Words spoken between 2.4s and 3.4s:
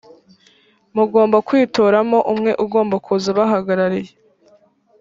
ugomba kuza